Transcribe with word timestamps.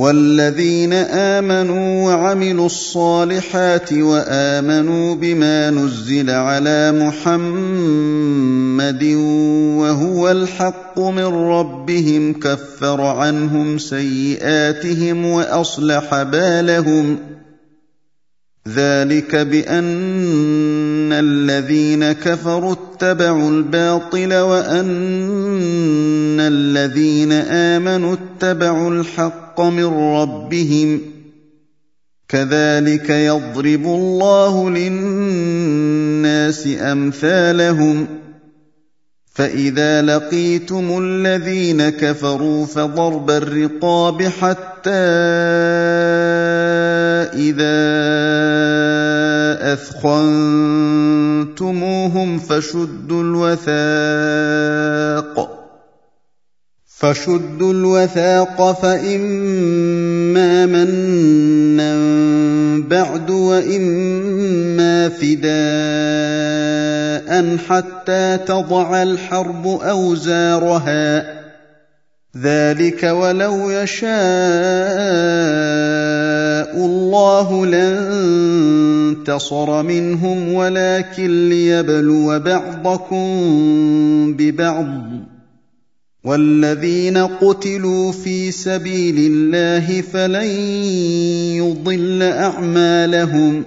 والذين 0.00 0.92
امنوا 1.12 1.90
وعملوا 2.08 2.66
الصالحات 2.66 3.92
وامنوا 3.92 5.14
بما 5.14 5.70
نزل 5.70 6.30
على 6.30 6.92
محمد 6.92 9.04
وهو 9.78 10.30
الحق 10.30 11.00
من 11.00 11.26
ربهم 11.34 12.32
كفر 12.40 13.00
عنهم 13.00 13.78
سيئاتهم 13.78 15.24
واصلح 15.26 16.22
بالهم 16.22 17.18
ذلك 18.68 19.36
بان 19.36 19.88
الذين 21.12 22.12
كفروا 22.12 22.72
اتبعوا 22.74 23.50
الباطل 23.50 24.34
وان 24.34 24.90
الذين 26.40 27.32
امنوا 27.48 28.16
اتبعوا 28.20 28.90
الحق 28.90 29.49
الحق 29.60 29.60
من 29.60 30.48
ربهم 30.48 30.88
كذلك 32.28 33.10
يضرب 33.10 33.84
الله 33.84 34.70
للناس 34.70 36.68
امثالهم 36.80 38.06
فاذا 39.34 40.02
لقيتم 40.02 40.98
الذين 41.02 41.88
كفروا 41.90 42.66
فضرب 42.66 43.30
الرقاب 43.30 44.22
حتى 44.22 44.90
اذا 47.34 47.80
اثخنتموهم 49.72 52.38
فشدوا 52.38 53.22
الوثاق 53.22 55.59
فشدوا 57.00 57.72
الوثاق 57.72 58.58
فإما 58.82 60.66
منا 60.66 61.96
بعد 62.88 63.30
وإما 63.30 65.08
فداء 65.08 67.56
حتى 67.56 68.38
تضع 68.46 69.02
الحرب 69.02 69.66
أوزارها 69.66 71.26
ذلك 72.42 73.02
ولو 73.02 73.70
يشاء 73.70 74.10
الله 76.86 77.66
لانتصر 77.66 79.82
منهم 79.82 80.52
ولكن 80.52 81.48
ليبلو 81.48 82.38
بعضكم 82.38 83.26
ببعض 84.36 84.86
والذين 86.24 87.18
قتلوا 87.18 88.12
في 88.12 88.50
سبيل 88.50 89.16
الله 89.18 90.00
فلن 90.00 90.46
يضل 91.56 92.22
اعمالهم 92.22 93.64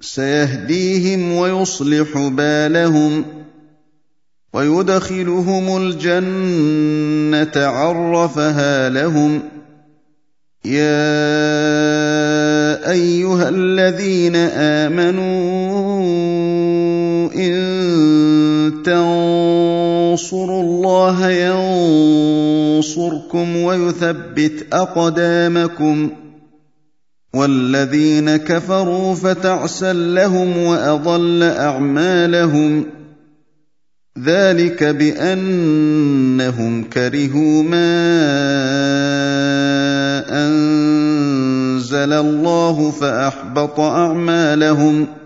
سيهديهم 0.00 1.32
ويصلح 1.32 2.18
بالهم 2.18 3.24
ويدخلهم 4.52 5.76
الجنه 5.76 7.66
عرفها 7.66 8.88
لهم 8.88 9.40
يا 10.64 11.08
ايها 12.92 13.48
الذين 13.48 14.36
امنوا 14.36 15.86
ان 17.34 17.52
تنصروا 18.84 19.25
انصروا 20.16 20.62
الله 20.62 21.30
ينصركم 22.76 23.56
ويثبت 23.56 24.66
اقدامكم 24.72 26.10
والذين 27.34 28.36
كفروا 28.36 29.14
فتعسى 29.14 29.92
لهم 29.92 30.58
واضل 30.62 31.42
اعمالهم 31.42 32.84
ذلك 34.24 34.84
بانهم 34.84 36.84
كرهوا 36.84 37.62
ما 37.62 37.94
انزل 40.46 42.12
الله 42.12 42.90
فاحبط 42.90 43.80
اعمالهم 43.80 45.04
ۖ 45.22 45.25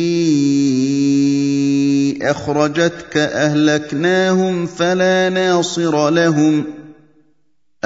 اخرجتك 2.23 3.17
اهلكناهم 3.17 4.67
فلا 4.67 5.29
ناصر 5.29 6.11
لهم 6.11 6.65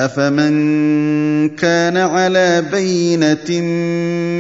افمن 0.04 0.54
كان 1.48 1.96
على 1.96 2.64
بينه 2.72 3.50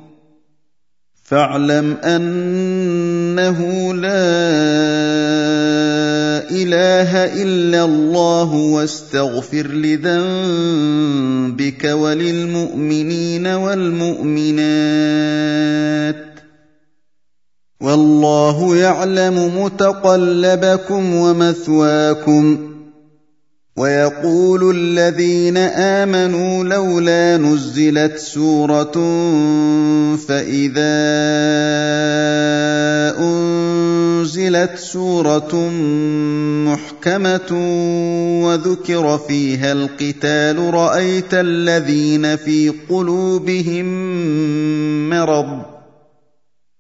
فاعلم 1.24 1.94
أنه 2.04 3.60
لا 3.94 4.28
إله 6.62 7.12
إلا 7.44 7.86
الله 7.86 8.54
واستغفر 8.54 9.68
لذنبك 9.68 11.84
وللمؤمنين 11.86 13.48
والمؤمنات 13.48 16.27
والله 17.82 18.76
يعلم 18.76 19.64
متقلبكم 19.64 21.16
ومثواكم 21.16 22.58
ويقول 23.78 24.76
الذين 24.76 25.58
امنوا 25.58 26.64
لولا 26.64 27.38
نزلت 27.38 28.18
سوره 28.18 28.92
فاذا 30.16 30.98
انزلت 33.20 34.76
سوره 34.78 35.56
محكمه 36.70 37.52
وذكر 38.46 39.18
فيها 39.18 39.72
القتال 39.72 40.74
رايت 40.74 41.34
الذين 41.34 42.36
في 42.36 42.74
قلوبهم 42.90 43.86
مرض 45.10 45.77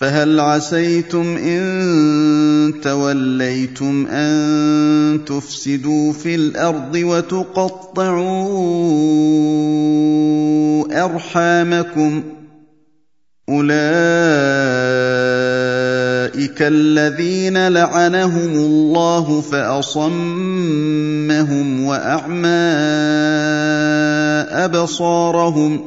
فهل 0.00 0.40
عسيتم 0.40 1.36
ان 1.36 2.72
توليتم 2.82 4.06
ان 4.06 5.20
تفسدوا 5.26 6.12
في 6.12 6.34
الارض 6.34 6.94
وتقطعوا 6.96 8.54
ارحامكم 11.04 12.22
اولئك 13.48 13.80
الذين 16.62 17.68
لعنهم 17.68 18.50
الله 18.52 19.40
فاصمهم 19.40 21.84
واعمى 21.84 22.70
ابصارهم 24.64 25.86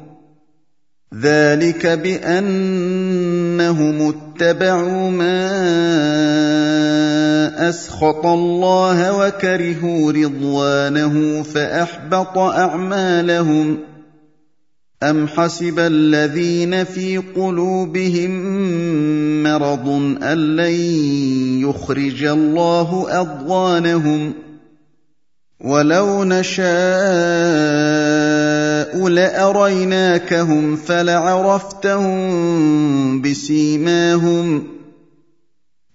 ذلك 1.19 1.87
بانهم 1.87 3.97
اتبعوا 4.09 5.09
ما 5.11 5.29
اسخط 7.69 8.25
الله 8.25 9.17
وكرهوا 9.27 10.11
رضوانه 10.11 11.43
فاحبط 11.43 12.37
اعمالهم 12.37 13.77
ام 15.03 15.27
حسب 15.27 15.79
الذين 15.79 16.83
في 16.83 17.17
قلوبهم 17.17 18.31
مرض 19.43 19.89
ان 20.23 20.55
لن 20.55 20.73
يخرج 21.59 22.23
الله 22.23 23.05
اضغانهم 23.09 24.33
ولو 25.59 26.23
نشاء 26.23 26.71
لأريناكهم 28.95 30.75
فلعرفتهم 30.75 32.21
بسيماهم 33.21 34.63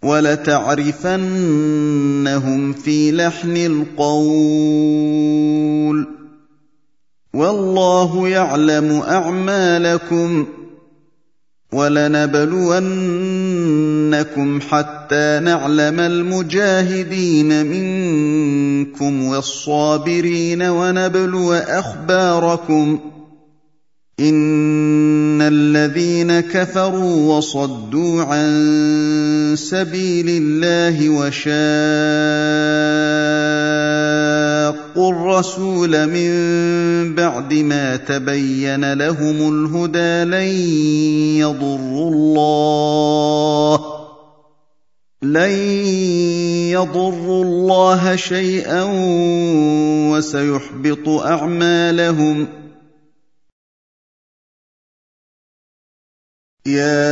ولتعرفنهم 0.04 2.72
في 2.72 3.12
لحن 3.12 3.56
القول 3.56 6.06
والله 7.34 8.28
يعلم 8.28 8.92
أعمالكم 8.92 10.46
ۖ 10.46 10.46
وَلَنَبْلُوَنَّكُمْ 11.73 14.61
حَتَّىٰ 14.61 15.40
نَعْلَمَ 15.42 16.00
الْمُجَاهِدِينَ 16.00 17.66
مِنكُمْ 17.66 19.25
وَالصَّابِرِينَ 19.26 20.62
وَنَبْلُوَ 20.62 21.52
أَخْبَارَكُمْ 21.52 22.99
إِنَّ 24.20 25.42
الَّذِينَ 25.42 26.40
كَفَرُوا 26.40 27.37
وَصَدُّوا 27.37 28.23
عَن 28.23 28.46
سَبِيلِ 29.58 30.26
اللَّهِ 30.42 30.96
وَشَاقُّوا 31.11 33.55
اتقوا 34.96 35.12
الرسول 35.12 35.92
من 36.08 37.12
بعد 37.14 37.54
ما 37.68 37.96
تبين 37.96 38.92
لهم 38.92 39.64
الهدى 39.68 40.24
لن 40.24 40.46
يضروا 41.36 42.10
الله 42.10 43.78
لن 45.22 45.50
يضروا 46.72 47.44
الله 47.44 48.16
شيئا 48.16 48.82
وسيحبط 50.16 51.08
اعمالهم 51.08 52.48
يا 56.66 57.10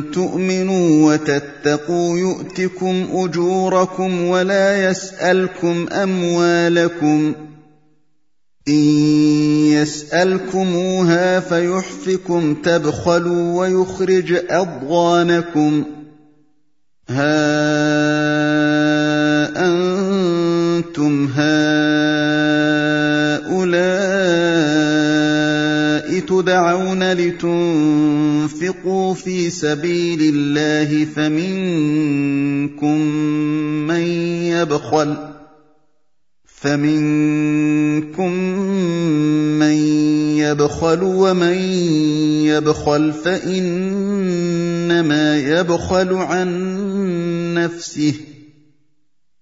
تؤمنوا 0.00 1.12
وتتقوا 1.12 2.18
يؤتكم 2.18 3.06
اجوركم 3.12 4.24
ولا 4.24 4.90
يسالكم 4.90 5.86
اموالكم 5.92 7.34
ان 8.68 8.74
يسالكموها 9.72 11.40
فيحفكم 11.40 12.54
تبخلوا 12.54 13.58
ويخرج 13.60 14.32
اضغانكم 14.50 15.84
ها 17.08 17.42
انتم 19.66 21.26
هؤلاء 21.36 22.61
تدعون 26.42 27.12
لتنفقوا 27.12 29.14
في 29.14 29.50
سبيل 29.50 30.18
الله 30.34 31.04
فمنكم 31.04 32.98
من 33.86 34.04
يبخل 34.50 35.16
فمنكم 36.62 38.32
من 39.62 39.76
يبخل 40.42 41.00
ومن 41.02 41.58
يبخل 42.50 43.12
فإنما 43.12 45.26
يبخل 45.38 46.10
عن 46.14 46.48
نفسه 47.54 48.12
ۖ 48.12 48.16